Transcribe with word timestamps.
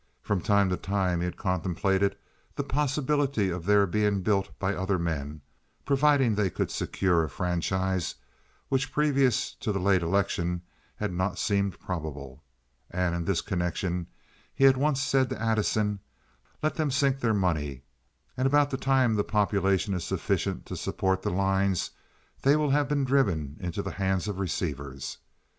From 0.23 0.41
time 0.41 0.69
to 0.69 0.77
time 0.77 1.19
he 1.19 1.25
had 1.25 1.37
contemplated 1.37 2.17
the 2.55 2.63
possibility 2.63 3.51
of 3.51 3.67
their 3.67 3.85
being 3.85 4.23
built 4.23 4.49
by 4.57 4.73
other 4.73 4.97
men—providing 4.97 6.33
they 6.33 6.49
could 6.49 6.71
secure 6.71 7.23
a 7.23 7.29
franchise, 7.29 8.15
which 8.67 8.91
previous 8.91 9.53
to 9.59 9.71
the 9.71 9.77
late 9.79 10.01
election 10.01 10.63
had 10.95 11.13
not 11.13 11.37
seemed 11.37 11.79
probable—and 11.79 13.13
in 13.13 13.25
this 13.25 13.41
connection 13.41 14.07
he 14.55 14.63
had 14.63 14.75
once 14.75 14.99
said 14.99 15.29
to 15.29 15.39
Addison: 15.39 15.99
"Let 16.63 16.73
them 16.73 16.89
sink 16.89 17.19
their 17.19 17.35
money, 17.35 17.83
and 18.35 18.47
about 18.47 18.71
the 18.71 18.77
time 18.77 19.13
the 19.13 19.23
population 19.23 19.93
is 19.93 20.03
sufficient 20.03 20.65
to 20.65 20.75
support 20.75 21.21
the 21.21 21.29
lines 21.29 21.91
they 22.41 22.55
will 22.55 22.71
have 22.71 22.89
been 22.89 23.03
driven 23.05 23.55
into 23.59 23.83
the 23.83 23.91
hands 23.91 24.27
of 24.27 24.39
receivers. 24.39 25.19